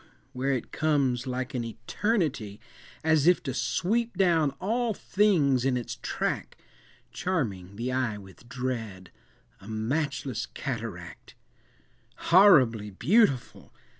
where 0.33 0.51
it 0.53 0.71
comes 0.71 1.27
like 1.27 1.53
an 1.53 1.63
eternity, 1.63 2.59
As 3.03 3.27
if 3.27 3.43
to 3.43 3.53
sweep 3.53 4.17
down 4.17 4.49
all 4.59 4.95
things 4.95 5.63
in 5.63 5.77
its 5.77 5.97
track, 6.01 6.57
Charming 7.11 7.75
the 7.75 7.91
eye 7.91 8.17
with 8.17 8.49
dread,—a 8.49 9.67
matchless 9.67 10.47
cataract, 10.47 11.35
"Horribly 12.15 12.89
beautiful! 12.89 13.71